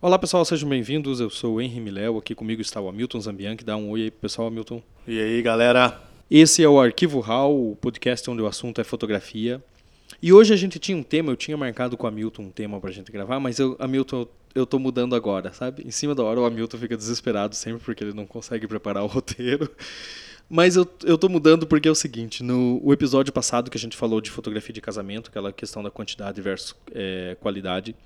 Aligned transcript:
Olá 0.00 0.18
pessoal, 0.18 0.44
sejam 0.44 0.68
bem-vindos. 0.68 1.20
Eu 1.20 1.30
sou 1.30 1.54
o 1.54 1.60
Henry 1.60 1.80
Miléo, 1.80 2.18
aqui 2.18 2.34
comigo 2.34 2.60
está 2.60 2.80
o 2.80 2.88
Hamilton 2.88 3.20
Zambianchi. 3.20 3.64
Dá 3.64 3.76
um 3.76 3.88
oi 3.90 4.02
aí 4.02 4.10
pessoal, 4.10 4.48
Hamilton. 4.48 4.82
E 5.06 5.18
aí, 5.18 5.40
galera? 5.40 6.02
Esse 6.30 6.62
é 6.62 6.68
o 6.68 6.78
Arquivo 6.78 7.20
RAW, 7.20 7.72
o 7.72 7.76
podcast 7.76 8.28
onde 8.28 8.42
o 8.42 8.46
assunto 8.46 8.80
é 8.80 8.84
fotografia. 8.84 9.62
E 10.20 10.32
hoje 10.32 10.52
a 10.52 10.56
gente 10.56 10.78
tinha 10.78 10.98
um 10.98 11.02
tema, 11.02 11.32
eu 11.32 11.36
tinha 11.36 11.56
marcado 11.56 11.96
com 11.96 12.04
o 12.04 12.08
Hamilton 12.08 12.42
um 12.42 12.50
tema 12.50 12.78
pra 12.78 12.90
gente 12.90 13.10
gravar, 13.10 13.40
mas 13.40 13.58
eu, 13.58 13.74
Hamilton, 13.78 14.26
eu 14.54 14.66
tô 14.66 14.78
mudando 14.78 15.14
agora, 15.14 15.52
sabe? 15.52 15.82
Em 15.86 15.90
cima 15.90 16.14
da 16.14 16.22
hora 16.22 16.40
o 16.40 16.44
Hamilton 16.44 16.76
fica 16.76 16.96
desesperado 16.96 17.54
sempre 17.54 17.82
porque 17.82 18.04
ele 18.04 18.12
não 18.12 18.26
consegue 18.26 18.66
preparar 18.66 19.02
o 19.02 19.06
roteiro. 19.08 19.70
Mas 20.48 20.76
eu, 20.76 20.86
eu 21.04 21.16
tô 21.16 21.28
mudando 21.28 21.66
porque 21.66 21.88
é 21.88 21.90
o 21.90 21.94
seguinte, 21.94 22.42
no 22.42 22.80
o 22.84 22.92
episódio 22.92 23.32
passado 23.32 23.70
que 23.70 23.76
a 23.76 23.80
gente 23.80 23.96
falou 23.96 24.20
de 24.20 24.30
fotografia 24.30 24.72
de 24.72 24.80
casamento, 24.80 25.30
aquela 25.30 25.52
questão 25.52 25.82
da 25.82 25.90
quantidade 25.90 26.40
versus 26.42 26.74
é, 26.94 27.36
qualidade, 27.40 27.96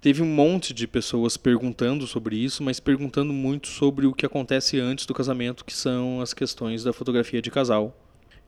teve 0.00 0.22
um 0.22 0.26
monte 0.26 0.74
de 0.74 0.86
pessoas 0.86 1.36
perguntando 1.36 2.06
sobre 2.06 2.36
isso, 2.36 2.62
mas 2.62 2.78
perguntando 2.78 3.32
muito 3.32 3.68
sobre 3.68 4.06
o 4.06 4.12
que 4.12 4.26
acontece 4.26 4.78
antes 4.78 5.06
do 5.06 5.14
casamento, 5.14 5.64
que 5.64 5.74
são 5.74 6.20
as 6.20 6.34
questões 6.34 6.84
da 6.84 6.92
fotografia 6.92 7.40
de 7.40 7.50
casal. 7.50 7.96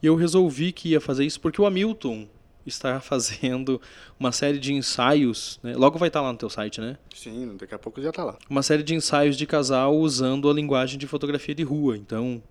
E 0.03 0.06
eu 0.06 0.15
resolvi 0.15 0.70
que 0.70 0.91
ia 0.91 1.01
fazer 1.01 1.25
isso 1.25 1.41
porque 1.41 1.61
o 1.61 1.67
Hamilton 1.67 2.28
está 2.65 3.01
fazendo 3.03 3.80
uma 4.19 4.30
série 4.33 4.59
de 4.59 4.73
ensaios, 4.73 5.59
né? 5.62 5.75
logo 5.75 5.98
vai 5.98 6.09
estar 6.09 6.20
lá 6.20 6.30
no 6.33 6.39
teu 6.39 6.51
site, 6.51 6.80
né? 6.80 6.97
Sim, 7.15 7.56
daqui 7.59 7.75
a 7.75 7.78
pouco 7.78 8.01
já 8.01 8.12
tá 8.12 8.25
lá. 8.25 8.39
Uma 8.48 8.62
série 8.62 8.83
de 8.83 8.95
ensaios 8.95 9.37
de 9.37 9.47
casal 9.47 9.97
usando 9.97 10.48
a 10.48 10.53
linguagem 10.53 10.98
de 10.98 11.06
fotografia 11.06 11.55
de 11.55 11.62
rua. 11.62 11.97
Então, 11.97 12.42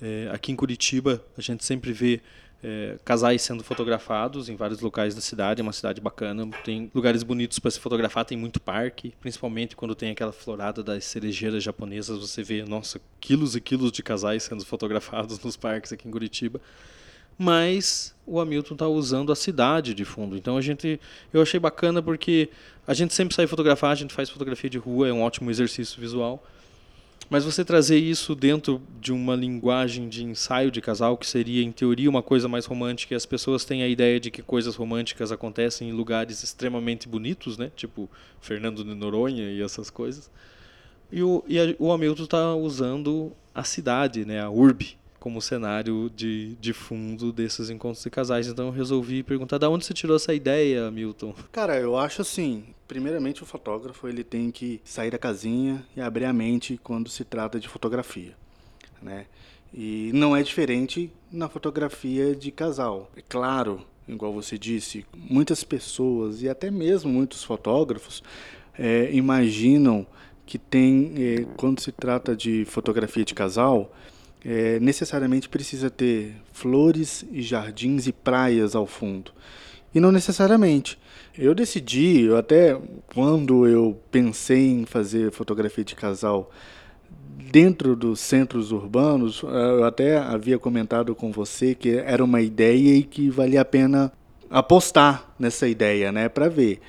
é, 0.00 0.28
aqui 0.32 0.52
em 0.52 0.56
Curitiba, 0.56 1.22
a 1.36 1.40
gente 1.40 1.64
sempre 1.64 1.92
vê 1.92 2.20
é, 2.64 2.96
casais 3.04 3.42
sendo 3.42 3.62
fotografados 3.62 4.48
em 4.48 4.56
vários 4.56 4.80
locais 4.80 5.14
da 5.14 5.20
cidade. 5.20 5.60
É 5.60 5.62
uma 5.62 5.72
cidade 5.72 6.00
bacana, 6.00 6.48
tem 6.64 6.90
lugares 6.94 7.22
bonitos 7.22 7.58
para 7.58 7.70
se 7.70 7.78
fotografar, 7.78 8.24
tem 8.24 8.38
muito 8.38 8.58
parque, 8.58 9.12
principalmente 9.20 9.76
quando 9.76 9.94
tem 9.94 10.10
aquela 10.10 10.32
florada 10.32 10.82
das 10.82 11.04
cerejeiras 11.04 11.62
japonesas. 11.62 12.18
Você 12.18 12.42
vê, 12.42 12.64
nossa, 12.64 12.98
quilos 13.20 13.54
e 13.54 13.60
quilos 13.60 13.92
de 13.92 14.02
casais 14.02 14.44
sendo 14.44 14.64
fotografados 14.64 15.38
nos 15.44 15.56
parques 15.56 15.92
aqui 15.92 16.08
em 16.08 16.10
Curitiba. 16.10 16.58
Mas 17.36 18.14
o 18.24 18.40
Hamilton 18.40 18.74
está 18.74 18.88
usando 18.88 19.30
a 19.30 19.36
cidade 19.36 19.92
de 19.92 20.04
fundo. 20.04 20.36
Então 20.36 20.56
a 20.56 20.62
gente, 20.62 20.98
eu 21.32 21.42
achei 21.42 21.60
bacana 21.60 22.00
porque 22.00 22.48
a 22.86 22.94
gente 22.94 23.12
sempre 23.12 23.34
sai 23.34 23.46
fotografar, 23.46 23.90
a 23.90 23.94
gente 23.94 24.14
faz 24.14 24.30
fotografia 24.30 24.70
de 24.70 24.78
rua, 24.78 25.08
é 25.08 25.12
um 25.12 25.20
ótimo 25.20 25.50
exercício 25.50 26.00
visual. 26.00 26.42
Mas 27.30 27.44
você 27.44 27.64
trazer 27.64 27.98
isso 27.98 28.34
dentro 28.34 28.82
de 29.00 29.12
uma 29.12 29.34
linguagem 29.34 30.08
de 30.08 30.24
ensaio 30.24 30.70
de 30.70 30.80
casal, 30.80 31.16
que 31.16 31.26
seria, 31.26 31.62
em 31.64 31.72
teoria, 31.72 32.08
uma 32.08 32.22
coisa 32.22 32.48
mais 32.48 32.66
romântica, 32.66 33.14
e 33.14 33.16
as 33.16 33.26
pessoas 33.26 33.64
têm 33.64 33.82
a 33.82 33.88
ideia 33.88 34.20
de 34.20 34.30
que 34.30 34.42
coisas 34.42 34.76
românticas 34.76 35.32
acontecem 35.32 35.88
em 35.88 35.92
lugares 35.92 36.42
extremamente 36.42 37.08
bonitos, 37.08 37.56
né? 37.56 37.70
Tipo 37.74 38.08
Fernando 38.40 38.84
de 38.84 38.94
Noronha 38.94 39.50
e 39.50 39.62
essas 39.62 39.90
coisas. 39.90 40.30
E 41.10 41.22
o, 41.22 41.42
e 41.46 41.58
a, 41.58 41.74
o 41.78 41.92
Hamilton 41.92 42.24
está 42.24 42.54
usando 42.54 43.32
a 43.54 43.62
cidade, 43.62 44.24
né? 44.24 44.40
a 44.40 44.50
urbe, 44.50 44.96
como 45.24 45.40
cenário 45.40 46.10
de, 46.14 46.54
de 46.56 46.74
fundo 46.74 47.32
desses 47.32 47.70
encontros 47.70 48.04
de 48.04 48.10
casais. 48.10 48.46
Então 48.46 48.66
eu 48.66 48.70
resolvi 48.70 49.22
perguntar, 49.22 49.56
da 49.56 49.70
onde 49.70 49.86
você 49.86 49.94
tirou 49.94 50.16
essa 50.16 50.34
ideia, 50.34 50.90
Milton? 50.90 51.34
Cara, 51.50 51.80
eu 51.80 51.96
acho 51.96 52.20
assim, 52.20 52.62
primeiramente 52.86 53.42
o 53.42 53.46
fotógrafo 53.46 54.06
ele 54.06 54.22
tem 54.22 54.50
que 54.50 54.82
sair 54.84 55.10
da 55.10 55.16
casinha 55.16 55.82
e 55.96 56.00
abrir 56.02 56.26
a 56.26 56.32
mente 56.34 56.78
quando 56.84 57.08
se 57.08 57.24
trata 57.24 57.58
de 57.58 57.70
fotografia, 57.70 58.34
né? 59.00 59.24
E 59.72 60.10
não 60.12 60.36
é 60.36 60.42
diferente 60.42 61.10
na 61.32 61.48
fotografia 61.48 62.36
de 62.36 62.50
casal. 62.50 63.10
É 63.16 63.22
claro, 63.26 63.80
igual 64.06 64.30
você 64.30 64.58
disse, 64.58 65.06
muitas 65.16 65.64
pessoas 65.64 66.42
e 66.42 66.50
até 66.50 66.70
mesmo 66.70 67.10
muitos 67.10 67.42
fotógrafos 67.42 68.22
é, 68.78 69.08
imaginam 69.10 70.06
que 70.44 70.58
tem, 70.58 71.14
é, 71.16 71.46
quando 71.56 71.80
se 71.80 71.90
trata 71.92 72.36
de 72.36 72.66
fotografia 72.66 73.24
de 73.24 73.32
casal, 73.32 73.90
é, 74.44 74.78
necessariamente 74.78 75.48
precisa 75.48 75.88
ter 75.88 76.34
flores 76.52 77.24
e 77.32 77.40
jardins 77.40 78.06
e 78.06 78.12
praias 78.12 78.74
ao 78.74 78.86
fundo. 78.86 79.32
E 79.94 80.00
não 80.00 80.12
necessariamente. 80.12 80.98
Eu 81.36 81.54
decidi, 81.54 82.22
eu 82.22 82.36
até 82.36 82.78
quando 83.14 83.66
eu 83.66 83.98
pensei 84.10 84.68
em 84.68 84.84
fazer 84.84 85.32
fotografia 85.32 85.84
de 85.84 85.94
casal 85.94 86.50
dentro 87.50 87.96
dos 87.96 88.20
centros 88.20 88.72
urbanos, 88.72 89.42
eu 89.42 89.84
até 89.84 90.16
havia 90.18 90.58
comentado 90.58 91.14
com 91.14 91.30
você 91.32 91.74
que 91.74 91.96
era 91.96 92.22
uma 92.22 92.40
ideia 92.40 92.96
e 92.96 93.02
que 93.02 93.30
valia 93.30 93.62
a 93.62 93.64
pena 93.64 94.12
apostar 94.50 95.34
nessa 95.38 95.66
ideia, 95.66 96.12
né, 96.12 96.28
para 96.28 96.48
ver. 96.48 96.80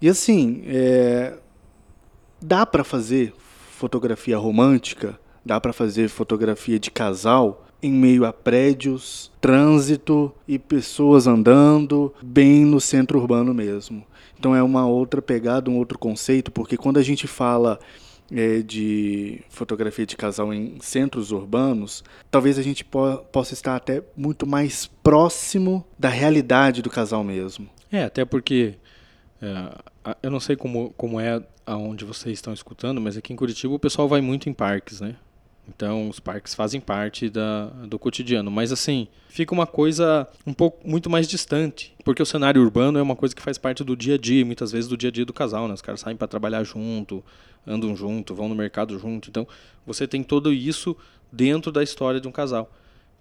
E 0.00 0.08
assim, 0.08 0.62
é, 0.66 1.34
dá 2.40 2.66
para 2.66 2.84
fazer 2.84 3.32
fotografia 3.70 4.36
romântica 4.36 5.18
Dá 5.44 5.60
para 5.60 5.72
fazer 5.72 6.08
fotografia 6.08 6.78
de 6.78 6.90
casal 6.90 7.66
em 7.82 7.92
meio 7.92 8.24
a 8.24 8.32
prédios, 8.32 9.30
trânsito 9.40 10.32
e 10.48 10.58
pessoas 10.58 11.26
andando, 11.26 12.14
bem 12.22 12.64
no 12.64 12.80
centro 12.80 13.18
urbano 13.18 13.52
mesmo. 13.52 14.06
Então 14.38 14.56
é 14.56 14.62
uma 14.62 14.86
outra 14.86 15.20
pegada, 15.20 15.70
um 15.70 15.76
outro 15.76 15.98
conceito, 15.98 16.50
porque 16.50 16.78
quando 16.78 16.98
a 16.98 17.02
gente 17.02 17.26
fala 17.26 17.78
é, 18.32 18.62
de 18.62 19.42
fotografia 19.50 20.06
de 20.06 20.16
casal 20.16 20.52
em 20.52 20.78
centros 20.80 21.30
urbanos, 21.30 22.02
talvez 22.30 22.58
a 22.58 22.62
gente 22.62 22.84
po 22.84 23.18
possa 23.30 23.52
estar 23.52 23.76
até 23.76 24.02
muito 24.16 24.46
mais 24.46 24.86
próximo 25.02 25.84
da 25.98 26.08
realidade 26.08 26.80
do 26.80 26.88
casal 26.88 27.22
mesmo. 27.22 27.68
É, 27.92 28.04
até 28.04 28.24
porque 28.24 28.76
é, 29.42 30.14
eu 30.22 30.30
não 30.30 30.40
sei 30.40 30.56
como, 30.56 30.92
como 30.96 31.20
é 31.20 31.42
aonde 31.66 32.04
vocês 32.04 32.38
estão 32.38 32.52
escutando, 32.52 33.00
mas 33.00 33.16
aqui 33.16 33.32
em 33.32 33.36
Curitiba 33.36 33.74
o 33.74 33.78
pessoal 33.78 34.08
vai 34.08 34.20
muito 34.20 34.48
em 34.48 34.52
parques, 34.52 35.00
né? 35.00 35.16
Então, 35.68 36.08
os 36.08 36.20
parques 36.20 36.54
fazem 36.54 36.80
parte 36.80 37.28
da, 37.28 37.66
do 37.88 37.98
cotidiano. 37.98 38.50
Mas, 38.50 38.70
assim, 38.70 39.08
fica 39.28 39.54
uma 39.54 39.66
coisa 39.66 40.28
um 40.46 40.52
pouco 40.52 40.86
muito 40.88 41.08
mais 41.08 41.26
distante. 41.26 41.94
Porque 42.04 42.22
o 42.22 42.26
cenário 42.26 42.62
urbano 42.62 42.98
é 42.98 43.02
uma 43.02 43.16
coisa 43.16 43.34
que 43.34 43.42
faz 43.42 43.56
parte 43.56 43.82
do 43.82 43.96
dia 43.96 44.14
a 44.14 44.18
dia, 44.18 44.44
muitas 44.44 44.70
vezes 44.70 44.88
do 44.88 44.96
dia 44.96 45.08
a 45.08 45.12
dia 45.12 45.24
do 45.24 45.32
casal. 45.32 45.66
Né? 45.66 45.74
Os 45.74 45.82
caras 45.82 46.00
saem 46.00 46.16
para 46.16 46.28
trabalhar 46.28 46.62
junto, 46.64 47.24
andam 47.66 47.96
junto, 47.96 48.34
vão 48.34 48.48
no 48.48 48.54
mercado 48.54 48.98
junto. 48.98 49.30
Então, 49.30 49.46
você 49.86 50.06
tem 50.06 50.22
tudo 50.22 50.52
isso 50.52 50.96
dentro 51.32 51.72
da 51.72 51.82
história 51.82 52.20
de 52.20 52.28
um 52.28 52.32
casal. 52.32 52.70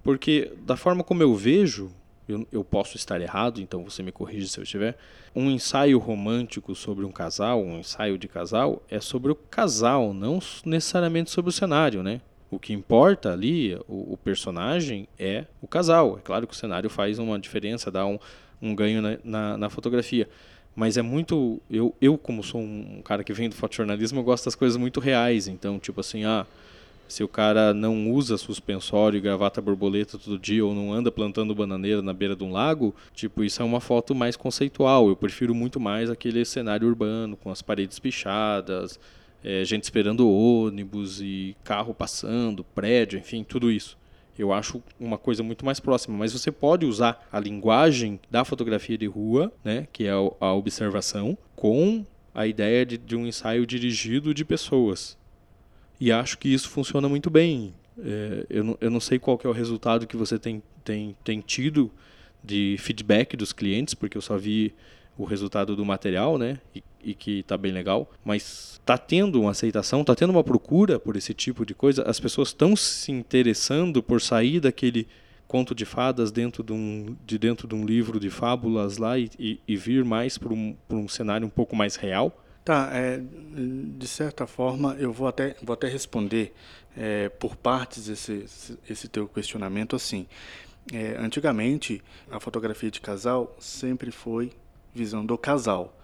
Porque, 0.04 0.52
da 0.66 0.76
forma 0.76 1.04
como 1.04 1.24
eu 1.24 1.34
vejo, 1.34 1.92
eu, 2.28 2.48
eu 2.52 2.64
posso 2.64 2.98
estar 2.98 3.20
errado, 3.22 3.62
então 3.62 3.84
você 3.84 4.04
me 4.04 4.12
corrige 4.12 4.48
se 4.48 4.60
eu 4.60 4.64
estiver. 4.64 4.98
Um 5.36 5.50
ensaio 5.50 5.98
romântico 5.98 6.76
sobre 6.76 7.06
um 7.06 7.12
casal, 7.12 7.62
um 7.62 7.80
ensaio 7.80 8.18
de 8.18 8.28
casal, 8.28 8.84
é 8.90 9.00
sobre 9.00 9.32
o 9.32 9.36
casal, 9.36 10.14
não 10.14 10.40
necessariamente 10.66 11.32
sobre 11.32 11.50
o 11.50 11.54
cenário, 11.54 12.04
né? 12.04 12.22
O 12.54 12.60
que 12.60 12.72
importa 12.72 13.34
ali, 13.34 13.76
o, 13.88 14.14
o, 14.14 14.18
personagem, 14.18 15.08
é 15.18 15.46
o 15.62 15.68
casal. 15.68 16.18
É 16.20 16.22
claro 16.22 16.46
que 16.46 16.54
o 16.54 16.56
cenário 16.56 16.90
faz 16.90 17.18
uma 17.18 17.40
diferença, 17.40 17.90
dá 17.90 18.06
um, 18.06 18.20
um 18.62 18.76
ganho 18.76 19.02
na, 19.02 19.18
na, 19.24 19.58
na, 19.58 19.70
fotografia. 19.70 20.30
Mas 20.76 20.96
é 20.96 21.02
muito. 21.02 21.60
Eu, 21.70 21.96
eu, 22.00 22.18
como 22.18 22.44
sou 22.44 22.62
um 22.62 23.02
cara 23.04 23.24
que 23.24 23.34
vem 23.34 23.50
do 23.50 23.56
fotojornalismo, 23.56 24.20
eu 24.20 24.24
gosto 24.24 24.46
das 24.46 24.54
coisas 24.54 24.78
muito 24.78 25.00
reais. 25.00 25.48
Então, 25.48 25.80
tipo 25.80 26.00
assim, 26.00 26.26
ah, 26.26 26.46
se 27.08 27.24
o 27.24 27.28
cara 27.28 27.74
não 27.74 28.12
usa 28.12 28.38
suspensório 28.38 29.18
e 29.18 29.22
gravata 29.22 29.60
borboleta 29.60 30.18
todo 30.18 30.38
dia 30.38 30.64
ou 30.64 30.76
não 30.76 30.94
anda 30.94 31.12
plantando 31.12 31.56
bananeira 31.56 32.02
na 32.02 32.14
beira 32.14 32.36
de 32.36 32.44
um 32.44 32.52
lago, 32.52 32.94
tipo, 33.16 33.44
isso 33.44 33.62
é 33.62 33.66
uma 33.66 33.80
foto 33.80 34.14
mais 34.14 34.36
conceitual. 34.36 35.10
Eu 35.10 35.16
prefiro 35.16 35.56
muito 35.56 35.80
mais 35.80 36.10
aquele 36.10 36.46
cenário 36.46 36.88
urbano, 36.88 37.36
com 37.36 37.50
as 37.50 37.62
paredes 37.64 37.98
pichadas 37.98 39.00
é, 39.44 39.64
gente 39.66 39.84
esperando 39.84 40.30
ônibus 40.30 41.22
e 41.22 41.56
carro 41.64 41.94
passando, 41.94 42.64
prédio, 42.64 43.20
enfim, 43.20 43.44
tudo 43.44 43.72
isso. 43.72 43.98
Eu 44.38 44.52
acho 44.52 44.82
uma 45.00 45.18
coisa 45.18 45.44
muito 45.44 45.64
mais 45.64 45.80
próxima, 45.80 46.18
mas 46.18 46.34
você 46.34 46.52
pode 46.52 46.86
usar 46.86 47.28
a 47.32 47.40
linguagem 47.40 48.20
da 48.32 48.44
fotografia 48.44 48.98
de 48.98 49.06
rua, 49.06 49.52
né, 49.64 49.88
que 49.94 50.06
é 50.06 50.12
a 50.12 50.54
observação, 50.54 51.38
com 51.56 52.04
a 52.34 52.48
ideia 52.48 52.86
de, 52.86 52.98
de 52.98 53.16
um 53.16 53.28
ensaio 53.28 53.66
dirigido 53.66 54.34
de 54.34 54.44
pessoas. 54.44 55.18
E 56.00 56.12
acho 56.12 56.38
que 56.38 56.52
isso 56.52 56.70
funciona 56.70 57.08
muito 57.08 57.30
bem. 57.30 57.76
É, 58.00 58.46
eu, 58.50 58.64
não, 58.64 58.78
eu 58.82 58.90
não 58.90 59.00
sei 59.00 59.20
qual 59.20 59.40
é 59.44 59.48
o 59.48 59.52
resultado 59.52 60.08
que 60.08 60.18
você 60.18 60.40
tem, 60.40 60.64
tem, 60.84 61.16
tem 61.24 61.40
tido 61.40 61.92
de 62.44 62.76
feedback 62.80 63.38
dos 63.38 63.54
clientes, 63.54 63.94
porque 63.94 64.18
eu 64.18 64.22
só 64.22 64.38
vi 64.38 64.74
o 65.18 65.26
resultado 65.26 65.76
do 65.76 65.86
material, 65.86 66.38
né? 66.38 66.60
E, 66.76 66.84
e 67.04 67.14
que 67.14 67.40
está 67.40 67.58
bem 67.58 67.72
legal. 67.72 68.10
Mas 68.24 68.80
está 68.80 68.98
tendo 68.98 69.42
uma 69.42 69.52
aceitação, 69.52 70.02
está 70.02 70.16
tendo 70.16 70.32
uma 70.32 70.44
procura 70.44 71.00
por 71.00 71.16
esse 71.16 71.34
tipo 71.34 71.66
de 71.66 71.74
coisa. 71.74 72.04
As 72.04 72.20
pessoas 72.20 72.50
estão 72.50 72.76
se 72.76 73.12
interessando 73.12 74.02
por 74.02 74.22
sair 74.22 74.60
daquele 74.60 75.08
conto 75.48 75.76
de 75.76 75.86
fadas 75.86 76.32
dentro 76.32 76.64
de, 76.64 76.74
um, 76.74 77.16
de 77.26 77.38
dentro 77.38 77.68
de 77.68 77.76
um 77.76 77.86
livro 77.86 78.20
de 78.20 78.30
fábulas 78.30 78.98
lá 78.98 79.20
e, 79.20 79.30
e, 79.38 79.60
e 79.68 79.76
vir 79.76 80.04
mais 80.04 80.38
para 80.38 80.54
um, 80.54 80.76
um 80.90 81.08
cenário 81.08 81.46
um 81.46 81.50
pouco 81.50 81.76
mais 81.76 81.96
real. 81.96 82.36
Tá, 82.66 82.90
é, 82.94 83.22
de 83.22 84.08
certa 84.08 84.48
forma 84.48 84.96
eu 84.98 85.12
vou 85.12 85.28
até, 85.28 85.56
vou 85.62 85.74
até 85.74 85.88
responder 85.88 86.54
é, 86.98 87.28
por 87.28 87.58
partes 87.58 88.08
esse, 88.08 88.46
esse 88.90 89.08
teu 89.08 89.28
questionamento 89.28 89.96
assim. 89.96 90.26
É, 90.92 91.18
antigamente, 91.18 92.02
a 92.32 92.40
fotografia 92.40 92.90
de 92.90 93.00
casal 93.00 93.56
sempre 93.60 94.12
foi 94.12 94.52
visão 94.94 95.26
do 95.26 95.38
casal, 95.38 95.98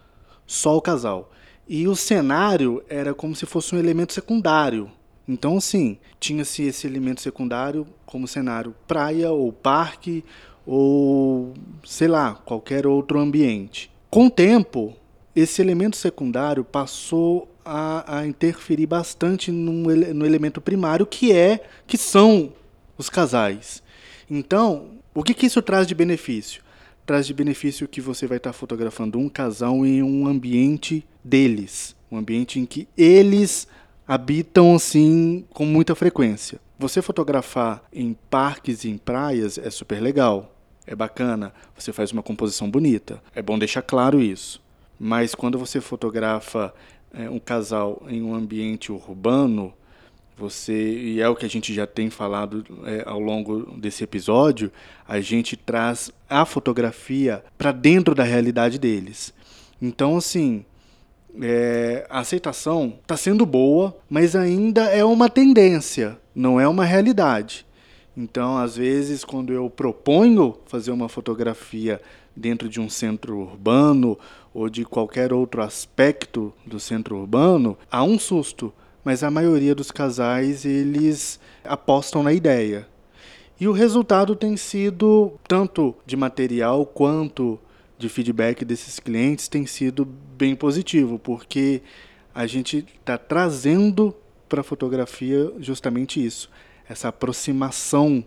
só 0.45 0.75
o 0.75 0.81
casal. 0.81 1.31
E 1.67 1.87
o 1.87 1.95
cenário 1.95 2.83
era 2.89 3.13
como 3.13 3.35
se 3.35 3.45
fosse 3.45 3.75
um 3.75 3.79
elemento 3.79 4.13
secundário. 4.13 4.91
Então, 5.27 5.57
assim, 5.57 5.97
tinha-se 6.19 6.63
esse 6.63 6.87
elemento 6.87 7.21
secundário 7.21 7.85
como 8.05 8.27
cenário 8.27 8.73
praia 8.87 9.31
ou 9.31 9.53
parque 9.53 10.25
ou, 10.65 11.53
sei 11.85 12.07
lá, 12.07 12.33
qualquer 12.33 12.87
outro 12.87 13.19
ambiente. 13.19 13.91
Com 14.09 14.25
o 14.25 14.31
tempo, 14.31 14.95
esse 15.35 15.61
elemento 15.61 15.95
secundário 15.95 16.63
passou 16.63 17.47
a, 17.63 18.19
a 18.19 18.27
interferir 18.27 18.87
bastante 18.87 19.51
no, 19.51 19.71
no 20.13 20.25
elemento 20.25 20.59
primário, 20.59 21.05
que 21.05 21.31
é 21.31 21.63
que 21.85 21.97
são 21.97 22.51
os 22.97 23.09
casais. 23.09 23.83
Então, 24.29 24.97
o 25.13 25.23
que, 25.23 25.35
que 25.35 25.45
isso 25.45 25.61
traz 25.61 25.85
de 25.85 25.93
benefício? 25.93 26.63
Traz 27.09 27.25
de 27.25 27.33
benefício 27.33 27.87
que 27.87 27.99
você 27.99 28.27
vai 28.27 28.37
estar 28.37 28.53
fotografando 28.53 29.17
um 29.17 29.27
casal 29.27 29.83
em 29.83 30.03
um 30.03 30.27
ambiente 30.27 31.03
deles, 31.23 31.95
um 32.11 32.15
ambiente 32.15 32.59
em 32.59 32.67
que 32.67 32.87
eles 32.95 33.67
habitam 34.07 34.75
assim 34.75 35.43
com 35.49 35.65
muita 35.65 35.95
frequência. 35.95 36.59
Você 36.77 37.01
fotografar 37.01 37.83
em 37.91 38.15
parques 38.29 38.83
e 38.83 38.91
em 38.91 38.97
praias 38.99 39.57
é 39.57 39.71
super 39.71 39.99
legal, 39.99 40.55
é 40.85 40.95
bacana, 40.95 41.51
você 41.75 41.91
faz 41.91 42.11
uma 42.11 42.21
composição 42.21 42.69
bonita, 42.69 43.23
é 43.33 43.41
bom 43.41 43.57
deixar 43.57 43.81
claro 43.81 44.21
isso. 44.21 44.61
Mas 44.99 45.33
quando 45.33 45.57
você 45.57 45.81
fotografa 45.81 46.71
é, 47.11 47.27
um 47.27 47.39
casal 47.39 48.03
em 48.07 48.21
um 48.21 48.35
ambiente 48.35 48.91
urbano, 48.91 49.73
você 50.39 50.73
e 50.73 51.21
é 51.21 51.27
o 51.27 51.35
que 51.35 51.45
a 51.45 51.49
gente 51.49 51.73
já 51.73 51.85
tem 51.85 52.09
falado 52.09 52.63
é, 52.85 53.03
ao 53.05 53.19
longo 53.19 53.77
desse 53.77 54.03
episódio, 54.03 54.71
a 55.07 55.19
gente 55.19 55.57
traz 55.57 56.11
a 56.29 56.45
fotografia 56.45 57.43
para 57.57 57.71
dentro 57.71 58.15
da 58.15 58.23
realidade 58.23 58.79
deles. 58.79 59.33
Então, 59.81 60.17
assim, 60.17 60.65
é, 61.41 62.07
a 62.09 62.19
aceitação 62.19 62.97
está 63.01 63.17
sendo 63.17 63.45
boa, 63.45 63.95
mas 64.09 64.35
ainda 64.35 64.85
é 64.85 65.03
uma 65.03 65.29
tendência, 65.29 66.17
não 66.33 66.59
é 66.59 66.67
uma 66.67 66.85
realidade. 66.85 67.65
Então, 68.15 68.57
às 68.57 68.75
vezes, 68.77 69.23
quando 69.23 69.53
eu 69.53 69.69
proponho 69.69 70.57
fazer 70.65 70.91
uma 70.91 71.07
fotografia 71.07 72.01
dentro 72.35 72.67
de 72.67 72.79
um 72.79 72.89
centro 72.89 73.37
urbano 73.37 74.17
ou 74.53 74.69
de 74.69 74.83
qualquer 74.85 75.31
outro 75.31 75.61
aspecto 75.61 76.53
do 76.65 76.79
centro 76.79 77.17
urbano, 77.17 77.77
há 77.91 78.03
um 78.03 78.17
susto, 78.17 78.73
mas 79.09 79.23
a 79.23 79.31
maioria 79.31 79.73
dos 79.73 79.89
casais 79.89 80.65
eles 80.65 81.39
apostam 81.63 82.21
na 82.21 82.31
ideia. 82.31 82.87
E 83.59 83.67
o 83.67 83.71
resultado 83.71 84.35
tem 84.35 84.55
sido 84.55 85.33
tanto 85.47 85.95
de 86.05 86.15
material 86.15 86.85
quanto 86.85 87.59
de 87.97 88.07
feedback 88.07 88.63
desses 88.63 88.99
clientes 88.99 89.47
tem 89.47 89.65
sido 89.65 90.05
bem 90.05 90.55
positivo, 90.55 91.17
porque 91.17 91.81
a 92.35 92.45
gente 92.45 92.85
está 92.99 93.17
trazendo 93.17 94.15
para 94.47 94.61
a 94.61 94.63
fotografia 94.63 95.51
justamente 95.57 96.23
isso, 96.23 96.47
essa 96.87 97.07
aproximação 97.07 98.23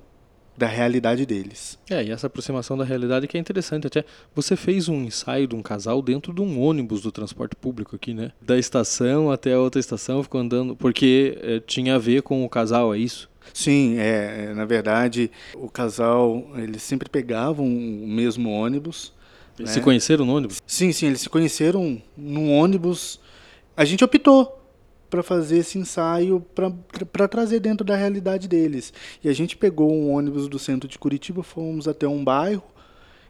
da 0.56 0.66
realidade 0.66 1.24
deles. 1.24 1.78
É, 1.88 2.04
e 2.04 2.10
essa 2.10 2.26
aproximação 2.26 2.76
da 2.76 2.84
realidade 2.84 3.26
que 3.26 3.36
é 3.36 3.40
interessante 3.40 3.86
até. 3.86 4.04
Você 4.34 4.56
fez 4.56 4.88
um 4.88 5.02
ensaio 5.02 5.46
de 5.46 5.54
um 5.54 5.62
casal 5.62 6.02
dentro 6.02 6.32
de 6.32 6.40
um 6.40 6.60
ônibus 6.60 7.02
do 7.02 7.10
transporte 7.10 7.56
público 7.56 7.96
aqui, 7.96 8.12
né? 8.12 8.32
Da 8.40 8.58
estação 8.58 9.30
até 9.30 9.54
a 9.54 9.58
outra 9.58 9.80
estação, 9.80 10.22
ficou 10.22 10.40
andando, 10.40 10.76
porque 10.76 11.38
é, 11.42 11.60
tinha 11.60 11.96
a 11.96 11.98
ver 11.98 12.22
com 12.22 12.44
o 12.44 12.48
casal, 12.48 12.94
é 12.94 12.98
isso? 12.98 13.30
Sim, 13.52 13.98
é, 13.98 14.46
é, 14.46 14.54
na 14.54 14.64
verdade, 14.64 15.30
o 15.54 15.68
casal, 15.68 16.46
eles 16.56 16.82
sempre 16.82 17.08
pegavam 17.08 17.66
o 17.66 18.06
mesmo 18.06 18.50
ônibus. 18.50 19.12
Eles 19.58 19.70
né? 19.70 19.74
se 19.74 19.80
conheceram 19.80 20.24
no 20.24 20.34
ônibus? 20.34 20.62
Sim, 20.66 20.92
sim, 20.92 21.06
eles 21.06 21.20
se 21.20 21.28
conheceram 21.28 22.00
num 22.16 22.52
ônibus. 22.52 23.20
A 23.76 23.84
gente 23.84 24.04
optou 24.04 24.61
para 25.12 25.22
fazer 25.22 25.58
esse 25.58 25.78
ensaio 25.78 26.40
para 27.12 27.28
trazer 27.28 27.60
dentro 27.60 27.84
da 27.84 27.94
realidade 27.94 28.48
deles. 28.48 28.94
E 29.22 29.28
a 29.28 29.32
gente 29.34 29.58
pegou 29.58 29.92
um 29.92 30.10
ônibus 30.10 30.48
do 30.48 30.58
centro 30.58 30.88
de 30.88 30.98
Curitiba, 30.98 31.42
fomos 31.42 31.86
até 31.86 32.08
um 32.08 32.24
bairro 32.24 32.62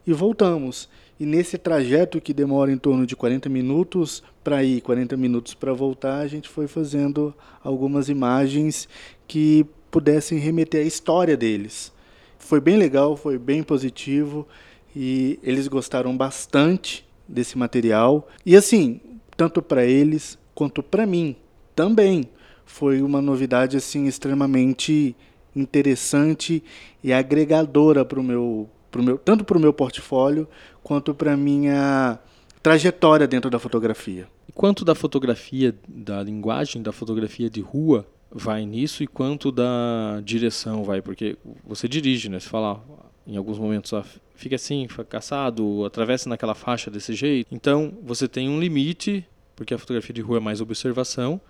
e 0.06 0.12
voltamos. 0.12 0.88
E 1.18 1.26
nesse 1.26 1.58
trajeto 1.58 2.20
que 2.20 2.32
demora 2.32 2.70
em 2.70 2.78
torno 2.78 3.04
de 3.04 3.16
40 3.16 3.48
minutos 3.48 4.22
para 4.44 4.62
ir, 4.62 4.80
40 4.80 5.16
minutos 5.16 5.54
para 5.54 5.72
voltar, 5.72 6.20
a 6.20 6.28
gente 6.28 6.48
foi 6.48 6.68
fazendo 6.68 7.34
algumas 7.64 8.08
imagens 8.08 8.88
que 9.26 9.66
pudessem 9.90 10.38
remeter 10.38 10.84
à 10.84 10.86
história 10.86 11.36
deles. 11.36 11.92
Foi 12.38 12.60
bem 12.60 12.76
legal, 12.76 13.16
foi 13.16 13.38
bem 13.38 13.60
positivo 13.60 14.46
e 14.94 15.36
eles 15.42 15.66
gostaram 15.66 16.16
bastante 16.16 17.04
desse 17.26 17.58
material. 17.58 18.28
E 18.46 18.54
assim, 18.54 19.00
tanto 19.36 19.60
para 19.60 19.84
eles 19.84 20.38
quanto 20.54 20.80
para 20.80 21.04
mim, 21.04 21.34
também 21.74 22.28
foi 22.64 23.02
uma 23.02 23.20
novidade 23.20 23.76
assim 23.76 24.06
extremamente 24.06 25.14
interessante 25.54 26.62
e 27.02 27.12
agregadora 27.12 28.04
para 28.04 28.18
o 28.18 28.22
meu, 28.22 28.68
meu 28.96 29.18
tanto 29.18 29.44
para 29.44 29.58
o 29.58 29.60
meu 29.60 29.72
portfólio 29.72 30.48
quanto 30.82 31.14
para 31.14 31.36
minha 31.36 32.18
trajetória 32.62 33.26
dentro 33.26 33.50
da 33.50 33.58
fotografia. 33.58 34.28
E 34.48 34.52
quanto 34.52 34.84
da 34.84 34.94
fotografia, 34.94 35.74
da 35.86 36.22
linguagem 36.22 36.82
da 36.82 36.92
fotografia 36.92 37.50
de 37.50 37.60
rua 37.60 38.06
vai 38.30 38.64
nisso 38.64 39.02
e 39.02 39.06
quanto 39.06 39.52
da 39.52 40.20
direção 40.24 40.84
vai? 40.84 41.02
Porque 41.02 41.36
você 41.64 41.88
dirige, 41.88 42.28
né? 42.28 42.40
Você 42.40 42.48
fala 42.48 42.82
em 43.26 43.36
alguns 43.36 43.58
momentos, 43.58 43.92
ah, 43.92 44.04
fica 44.34 44.56
assim, 44.56 44.86
fica 44.88 45.04
caçado, 45.04 45.84
atravessa 45.84 46.28
naquela 46.28 46.54
faixa 46.54 46.90
desse 46.90 47.14
jeito. 47.14 47.54
Então, 47.54 47.92
você 48.02 48.26
tem 48.26 48.48
um 48.48 48.58
limite, 48.58 49.24
porque 49.54 49.74
a 49.74 49.78
fotografia 49.78 50.14
de 50.14 50.20
rua 50.20 50.38
é 50.38 50.40
mais 50.40 50.60
observação, 50.60 51.40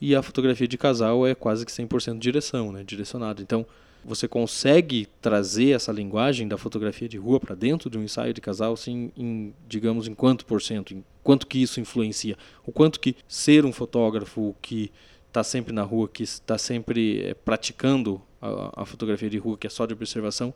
e 0.00 0.14
a 0.14 0.22
fotografia 0.22 0.68
de 0.68 0.76
casal 0.76 1.26
é 1.26 1.34
quase 1.34 1.64
que 1.64 1.72
100% 1.72 2.18
direção, 2.18 2.72
né, 2.72 2.84
direcionado. 2.84 3.42
Então, 3.42 3.66
você 4.04 4.28
consegue 4.28 5.08
trazer 5.20 5.70
essa 5.70 5.90
linguagem 5.90 6.46
da 6.46 6.56
fotografia 6.56 7.08
de 7.08 7.16
rua 7.16 7.40
para 7.40 7.56
dentro 7.56 7.90
de 7.90 7.98
um 7.98 8.04
ensaio 8.04 8.32
de 8.32 8.40
casal, 8.40 8.74
assim, 8.74 9.10
em, 9.16 9.52
digamos, 9.68 10.06
em 10.06 10.14
quanto 10.14 10.46
por 10.46 10.62
cento, 10.62 10.94
em 10.94 11.04
quanto 11.24 11.46
que 11.46 11.60
isso 11.60 11.80
influencia, 11.80 12.36
o 12.64 12.70
quanto 12.70 13.00
que 13.00 13.16
ser 13.26 13.64
um 13.64 13.72
fotógrafo 13.72 14.54
que 14.62 14.92
está 15.26 15.42
sempre 15.42 15.72
na 15.72 15.82
rua, 15.82 16.08
que 16.08 16.22
está 16.22 16.56
sempre 16.56 17.20
é, 17.22 17.34
praticando 17.34 18.22
a, 18.40 18.82
a 18.82 18.86
fotografia 18.86 19.28
de 19.28 19.38
rua, 19.38 19.58
que 19.58 19.66
é 19.66 19.70
só 19.70 19.84
de 19.86 19.92
observação, 19.92 20.54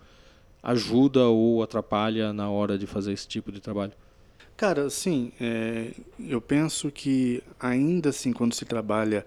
ajuda 0.62 1.26
ou 1.26 1.62
atrapalha 1.62 2.32
na 2.32 2.48
hora 2.48 2.78
de 2.78 2.86
fazer 2.86 3.12
esse 3.12 3.26
tipo 3.26 3.50
de 3.50 3.60
trabalho? 3.60 3.92
Cara, 4.60 4.90
sim, 4.90 5.32
é, 5.40 5.86
eu 6.28 6.38
penso 6.38 6.90
que 6.90 7.42
ainda 7.58 8.10
assim, 8.10 8.30
quando 8.30 8.52
se 8.52 8.66
trabalha 8.66 9.24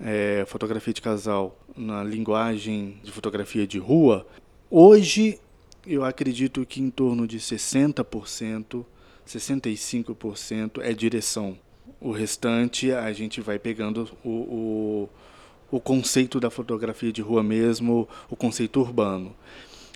é, 0.00 0.44
fotografia 0.46 0.94
de 0.94 1.02
casal 1.02 1.58
na 1.76 2.04
linguagem 2.04 2.96
de 3.02 3.10
fotografia 3.10 3.66
de 3.66 3.80
rua, 3.80 4.24
hoje 4.70 5.40
eu 5.84 6.04
acredito 6.04 6.64
que 6.64 6.80
em 6.80 6.88
torno 6.88 7.26
de 7.26 7.40
60%, 7.40 8.84
65% 9.26 10.80
é 10.80 10.92
direção. 10.92 11.58
O 12.00 12.12
restante 12.12 12.92
a 12.92 13.12
gente 13.12 13.40
vai 13.40 13.58
pegando 13.58 14.08
o, 14.22 14.30
o, 14.30 15.08
o 15.68 15.80
conceito 15.80 16.38
da 16.38 16.48
fotografia 16.48 17.12
de 17.12 17.22
rua 17.22 17.42
mesmo, 17.42 18.08
o 18.30 18.36
conceito 18.36 18.78
urbano. 18.78 19.34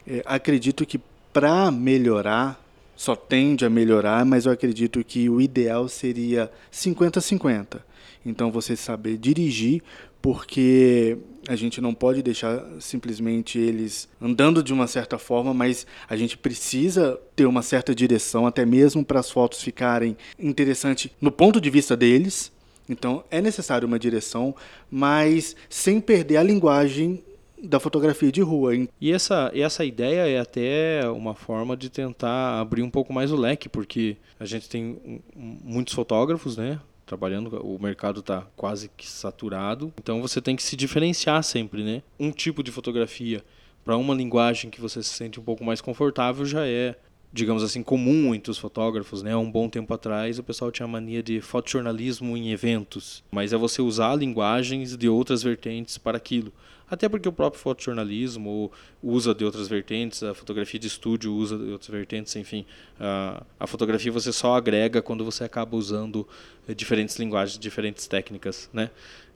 É, 0.04 0.20
acredito 0.26 0.84
que 0.84 1.00
para 1.32 1.70
melhorar 1.70 2.60
só 3.00 3.16
tende 3.16 3.64
a 3.64 3.70
melhorar, 3.70 4.26
mas 4.26 4.44
eu 4.44 4.52
acredito 4.52 5.02
que 5.02 5.26
o 5.26 5.40
ideal 5.40 5.88
seria 5.88 6.50
50-50. 6.70 7.80
Então 8.26 8.52
você 8.52 8.76
saber 8.76 9.16
dirigir, 9.16 9.82
porque 10.20 11.16
a 11.48 11.56
gente 11.56 11.80
não 11.80 11.94
pode 11.94 12.22
deixar 12.22 12.62
simplesmente 12.78 13.58
eles 13.58 14.06
andando 14.20 14.62
de 14.62 14.74
uma 14.74 14.86
certa 14.86 15.16
forma, 15.16 15.54
mas 15.54 15.86
a 16.10 16.14
gente 16.14 16.36
precisa 16.36 17.18
ter 17.34 17.46
uma 17.46 17.62
certa 17.62 17.94
direção, 17.94 18.46
até 18.46 18.66
mesmo 18.66 19.02
para 19.02 19.20
as 19.20 19.30
fotos 19.30 19.62
ficarem 19.62 20.14
interessantes 20.38 21.10
no 21.22 21.32
ponto 21.32 21.58
de 21.58 21.70
vista 21.70 21.96
deles. 21.96 22.52
Então 22.86 23.24
é 23.30 23.40
necessário 23.40 23.88
uma 23.88 23.98
direção, 23.98 24.54
mas 24.90 25.56
sem 25.70 26.02
perder 26.02 26.36
a 26.36 26.42
linguagem 26.42 27.24
da 27.62 27.80
fotografia 27.80 28.32
de 28.32 28.40
rua. 28.40 28.72
E 29.00 29.12
essa, 29.12 29.50
essa 29.54 29.84
ideia 29.84 30.28
é 30.28 30.38
até 30.38 31.08
uma 31.10 31.34
forma 31.34 31.76
de 31.76 31.90
tentar 31.90 32.60
abrir 32.60 32.82
um 32.82 32.90
pouco 32.90 33.12
mais 33.12 33.32
o 33.32 33.36
leque, 33.36 33.68
porque 33.68 34.16
a 34.38 34.44
gente 34.44 34.68
tem 34.68 35.22
muitos 35.34 35.94
fotógrafos, 35.94 36.56
né? 36.56 36.80
Trabalhando, 37.06 37.56
o 37.64 37.78
mercado 37.80 38.20
está 38.20 38.46
quase 38.56 38.90
que 38.96 39.06
saturado, 39.08 39.92
então 40.00 40.22
você 40.22 40.40
tem 40.40 40.54
que 40.54 40.62
se 40.62 40.76
diferenciar 40.76 41.42
sempre, 41.42 41.82
né? 41.82 42.02
Um 42.18 42.30
tipo 42.30 42.62
de 42.62 42.70
fotografia 42.70 43.42
para 43.84 43.96
uma 43.96 44.14
linguagem 44.14 44.70
que 44.70 44.80
você 44.80 45.02
se 45.02 45.10
sente 45.10 45.40
um 45.40 45.42
pouco 45.42 45.64
mais 45.64 45.80
confortável 45.80 46.44
já 46.44 46.66
é 46.66 46.96
digamos 47.32 47.62
assim, 47.62 47.82
comum 47.82 48.34
entre 48.34 48.50
os 48.50 48.58
fotógrafos, 48.58 49.22
né? 49.22 49.36
Um 49.36 49.50
bom 49.50 49.68
tempo 49.68 49.92
atrás 49.94 50.38
o 50.38 50.42
pessoal 50.42 50.72
tinha 50.72 50.84
a 50.84 50.88
mania 50.88 51.22
de 51.22 51.40
fotojornalismo 51.40 52.36
em 52.36 52.50
eventos, 52.50 53.22
mas 53.30 53.52
é 53.52 53.56
você 53.56 53.80
usar 53.80 54.16
linguagens 54.16 54.96
de 54.96 55.08
outras 55.08 55.42
vertentes 55.42 55.96
para 55.96 56.16
aquilo. 56.16 56.52
Até 56.90 57.08
porque 57.08 57.28
o 57.28 57.32
próprio 57.32 57.62
fotojornalismo 57.62 58.72
usa 59.00 59.32
de 59.32 59.44
outras 59.44 59.68
vertentes, 59.68 60.24
a 60.24 60.34
fotografia 60.34 60.80
de 60.80 60.88
estúdio 60.88 61.32
usa 61.32 61.56
de 61.56 61.70
outras 61.70 61.88
vertentes, 61.88 62.34
enfim. 62.34 62.66
A, 62.98 63.44
a 63.60 63.66
fotografia 63.68 64.10
você 64.10 64.32
só 64.32 64.56
agrega 64.56 65.00
quando 65.00 65.24
você 65.24 65.44
acaba 65.44 65.76
usando 65.76 66.26
eh, 66.66 66.74
diferentes 66.74 67.16
linguagens, 67.16 67.60
diferentes 67.60 68.08
técnicas, 68.08 68.68
né? 68.72 68.90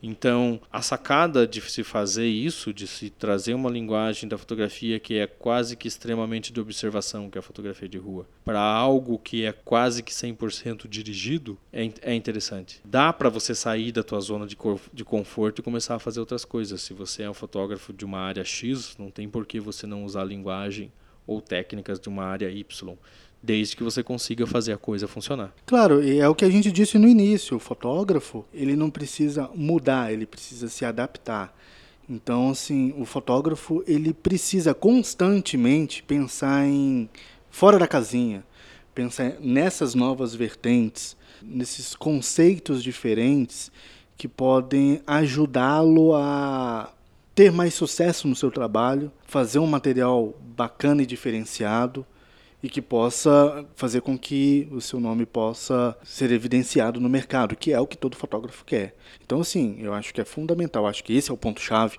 Então, 0.07 0.61
a 0.71 0.83
sacada 0.83 1.47
de 1.47 1.63
se 1.63 1.83
fazer 1.83 2.27
isso, 2.27 2.75
de 2.75 2.87
se 2.87 3.09
trazer 3.09 3.55
uma 3.55 3.71
linguagem 3.71 4.29
da 4.29 4.37
fotografia 4.37 5.01
que 5.01 5.17
é 5.17 5.27
quase 5.27 5.77
que 5.77 5.89
extremamente 5.89 6.53
de 6.53 6.61
observação, 6.61 7.31
que 7.31 7.39
é 7.39 7.41
a 7.41 7.43
fotografia 7.43 7.89
de 7.89 7.97
rua, 7.97 8.29
para 8.45 8.61
algo 8.61 9.19
que 9.19 9.47
é 9.47 9.53
quase 9.53 10.03
que 10.03 10.13
100% 10.13 10.87
dirigido, 10.87 11.57
é, 11.73 11.91
é 12.03 12.15
interessante. 12.15 12.83
Dá 12.85 13.15
para 13.15 13.31
você 13.31 13.55
sair 13.55 13.93
da 13.93 14.03
tua 14.03 14.21
zona 14.21 14.47
de, 14.47 14.59
de 14.93 15.05
conforto 15.05 15.61
e 15.61 15.65
começar 15.65 15.95
a 15.95 15.99
fazer 15.99 16.21
outras 16.21 16.45
coisas. 16.45 16.83
Se 16.83 16.93
você 16.93 17.23
é 17.23 17.31
um 17.31 17.35
fotógrafo 17.35 17.91
de 17.91 18.05
uma 18.05 18.19
área 18.19 18.45
X, 18.45 18.95
não 18.99 19.11
tem 19.11 19.27
por 19.27 19.47
que 19.47 19.59
você 19.59 19.87
não 19.87 20.05
usar 20.05 20.25
linguagem 20.25 20.93
ou 21.27 21.41
técnicas 21.41 21.99
de 21.99 22.11
uma 22.11 22.25
área 22.25 22.51
Y 22.51 22.99
desde 23.45 23.77
que 23.77 23.85
você 23.85 24.03
consiga 24.03 24.47
fazer 24.47 24.73
a 24.73 24.79
coisa 24.79 25.07
funcionar. 25.07 25.53
Claro, 25.67 26.03
e 26.03 26.19
é 26.19 26.29
o 26.29 26.35
que 26.35 26.45
a 26.45 26.51
gente 26.51 26.73
disse 26.73 26.99
no 26.99 27.07
início, 27.07 27.57
o 27.57 27.61
fotógrafo, 27.61 28.45
ele 28.55 28.75
não 28.75 28.91
precisa 28.91 29.51
mudar, 29.55 30.13
ele 30.13 30.25
precisa 30.25 30.69
se 30.69 30.85
adaptar. 30.85 31.55
Então, 32.09 32.51
assim, 32.51 32.95
o 32.97 33.05
fotógrafo, 33.05 33.85
ele 33.87 34.13
precisa 34.15 34.73
constantemente 34.73 36.03
pensar 36.03 36.67
em 36.67 37.09
fora 37.51 37.79
da 37.79 37.87
casinha, 37.87 38.45
pensar 38.95 39.35
nessas 39.41 39.95
novas 39.95 40.35
vertentes, 40.35 41.17
nesses 41.43 41.95
conceitos 41.95 42.83
diferentes 42.83 43.71
que 44.17 44.29
podem 44.29 45.03
ajudá-lo 45.07 46.15
a 46.15 46.91
ter 47.35 47.51
mais 47.51 47.75
sucesso 47.75 48.29
no 48.29 48.37
seu 48.37 48.51
trabalho, 48.51 49.11
fazer 49.27 49.59
um 49.59 49.67
material 49.67 50.35
bacana 50.57 51.03
e 51.03 51.07
diferenciado 51.07 52.07
e 52.65 52.69
que 52.71 52.81
possa 52.81 53.67
fazer 53.77 54.01
com 54.01 54.19
que 54.19 54.67
o 54.71 54.81
seu 54.81 54.99
nome 54.99 55.27
possa 55.27 55.95
ser 56.03 56.33
evidenciado 56.33 56.99
no 56.99 57.11
mercado, 57.11 57.55
que 57.55 57.75
é 57.75 57.79
o 57.79 57.87
que 57.87 57.95
todo 57.95 58.17
fotógrafo 58.17 58.65
quer. 58.65 58.95
Então, 59.23 59.43
assim, 59.43 59.77
eu 59.81 59.93
acho 59.93 60.15
que 60.15 60.21
é 60.23 60.25
fundamental, 60.25 60.87
acho 60.87 61.05
que 61.05 61.15
esse 61.15 61.31
é 61.31 61.35
o 61.35 61.37
ponto-chave. 61.37 61.99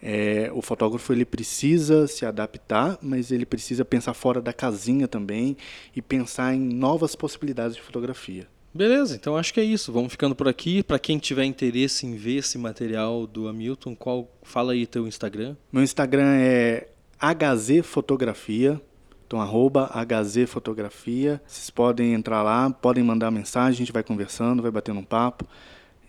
É, 0.00 0.50
o 0.54 0.62
fotógrafo 0.62 1.12
ele 1.12 1.26
precisa 1.26 2.06
se 2.06 2.24
adaptar, 2.24 2.96
mas 3.02 3.30
ele 3.30 3.44
precisa 3.44 3.84
pensar 3.84 4.14
fora 4.14 4.40
da 4.40 4.54
casinha 4.54 5.06
também 5.06 5.54
e 5.94 6.00
pensar 6.00 6.54
em 6.54 6.60
novas 6.60 7.14
possibilidades 7.14 7.76
de 7.76 7.82
fotografia. 7.82 8.48
Beleza, 8.72 9.16
então 9.16 9.36
acho 9.36 9.52
que 9.52 9.60
é 9.60 9.64
isso. 9.64 9.92
Vamos 9.92 10.12
ficando 10.12 10.34
por 10.34 10.48
aqui. 10.48 10.82
Para 10.82 10.98
quem 10.98 11.18
tiver 11.18 11.44
interesse 11.44 12.06
em 12.06 12.16
ver 12.16 12.36
esse 12.36 12.56
material 12.56 13.26
do 13.26 13.48
Hamilton, 13.48 13.94
qual 13.94 14.30
fala 14.42 14.72
aí 14.72 14.86
teu 14.86 15.06
Instagram? 15.06 15.56
Meu 15.70 15.82
Instagram 15.82 16.36
é 16.38 16.88
HZ 17.20 17.84
Fotografia. 17.84 18.80
Então, 19.26 19.40
arroba 19.40 19.90
HZ 19.92 20.48
Fotografia. 20.48 21.40
Vocês 21.46 21.68
podem 21.68 22.14
entrar 22.14 22.42
lá, 22.42 22.70
podem 22.70 23.02
mandar 23.02 23.30
mensagem, 23.30 23.70
a 23.70 23.78
gente 23.78 23.92
vai 23.92 24.02
conversando, 24.02 24.62
vai 24.62 24.70
batendo 24.70 25.00
um 25.00 25.04
papo. 25.04 25.46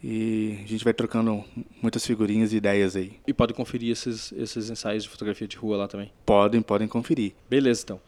E 0.03 0.59
a 0.63 0.67
gente 0.67 0.83
vai 0.83 0.93
trocando 0.93 1.43
muitas 1.81 2.05
figurinhas 2.05 2.53
e 2.53 2.57
ideias 2.57 2.95
aí. 2.95 3.13
E 3.25 3.33
podem 3.33 3.55
conferir 3.55 3.91
esses, 3.91 4.31
esses 4.33 4.69
ensaios 4.69 5.03
de 5.03 5.09
fotografia 5.09 5.47
de 5.47 5.57
rua 5.57 5.77
lá 5.77 5.87
também? 5.87 6.11
Podem, 6.25 6.61
podem 6.61 6.87
conferir. 6.87 7.33
Beleza, 7.49 7.81
então. 7.83 7.99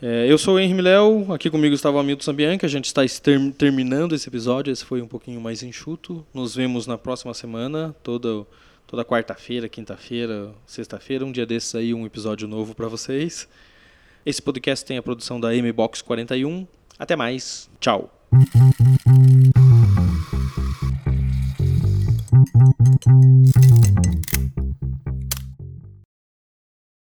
É, 0.00 0.30
eu 0.30 0.38
sou 0.38 0.54
o 0.54 0.60
Henry 0.60 0.80
Léo, 0.80 1.32
aqui 1.32 1.50
comigo 1.50 1.74
estava 1.74 1.96
o 1.96 2.00
Hamilton 2.00 2.22
Sambianca, 2.22 2.66
a 2.66 2.70
gente 2.70 2.84
está 2.84 3.02
ter, 3.20 3.52
terminando 3.54 4.14
esse 4.14 4.28
episódio, 4.28 4.72
esse 4.72 4.84
foi 4.84 5.02
um 5.02 5.08
pouquinho 5.08 5.40
mais 5.40 5.62
enxuto. 5.62 6.24
Nos 6.32 6.54
vemos 6.54 6.86
na 6.86 6.96
próxima 6.96 7.34
semana, 7.34 7.96
toda, 8.02 8.46
toda 8.86 9.04
quarta-feira, 9.04 9.68
quinta-feira, 9.68 10.52
sexta-feira, 10.66 11.24
um 11.24 11.32
dia 11.32 11.46
desses 11.46 11.74
aí, 11.74 11.92
um 11.92 12.06
episódio 12.06 12.46
novo 12.46 12.74
para 12.74 12.86
vocês. 12.86 13.48
Esse 14.24 14.42
podcast 14.42 14.84
tem 14.84 14.98
a 14.98 15.02
produção 15.02 15.40
da 15.40 15.48
MBox 15.52 16.02
41. 16.02 16.66
Até 16.98 17.16
mais. 17.16 17.70
Tchau. 17.80 18.12